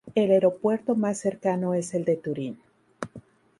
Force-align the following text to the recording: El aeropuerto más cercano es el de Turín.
El 0.15 0.31
aeropuerto 0.31 0.95
más 0.95 1.19
cercano 1.19 1.75
es 1.75 1.93
el 1.93 2.05
de 2.05 2.15
Turín. 2.17 2.57